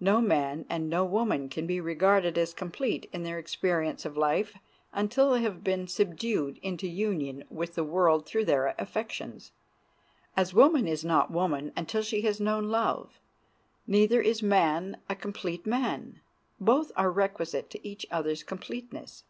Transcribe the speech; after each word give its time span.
No 0.00 0.22
man 0.22 0.64
and 0.70 0.88
no 0.88 1.04
woman 1.04 1.50
can 1.50 1.66
be 1.66 1.82
regarded 1.82 2.38
as 2.38 2.54
complete 2.54 3.10
in 3.12 3.24
their 3.24 3.38
experience 3.38 4.06
of 4.06 4.16
life 4.16 4.56
until 4.90 5.32
they 5.32 5.42
have 5.42 5.62
been 5.62 5.86
subdued 5.86 6.56
into 6.62 6.88
union 6.88 7.44
with 7.50 7.74
the 7.74 7.84
world 7.84 8.24
through 8.24 8.46
their 8.46 8.74
affections. 8.78 9.52
As 10.34 10.54
woman 10.54 10.88
is 10.88 11.04
not 11.04 11.30
woman 11.30 11.74
until 11.76 12.00
she 12.00 12.22
has 12.22 12.40
known 12.40 12.70
love, 12.70 13.20
neither 13.86 14.22
is 14.22 14.42
man 14.42 14.96
a 15.10 15.14
complete 15.14 15.66
man. 15.66 16.22
Both 16.58 16.90
are 16.96 17.10
requisite 17.12 17.68
to 17.68 17.86
each 17.86 18.06
other's 18.10 18.42
completeness. 18.42 19.24